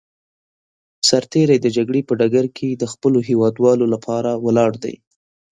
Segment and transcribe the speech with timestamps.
[1.07, 4.95] سرتېری د جګړې په ډګر کې د خپلو هېوادوالو لپاره ولاړ دی.